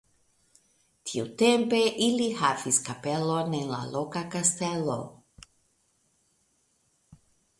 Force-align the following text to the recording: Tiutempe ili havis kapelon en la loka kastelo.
Tiutempe 1.09 1.81
ili 2.05 2.29
havis 2.39 2.79
kapelon 2.87 3.53
en 3.59 3.69
la 3.73 3.81
loka 3.97 4.23
kastelo. 4.37 4.97